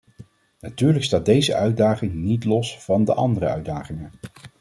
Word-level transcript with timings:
Natuurlijk 0.59 1.03
staat 1.03 1.25
deze 1.25 1.55
uitdaging 1.55 2.13
niet 2.13 2.43
los 2.45 2.79
van 2.79 3.03
de 3.05 3.13
andere 3.13 3.45
uitdagingen. 3.47 4.11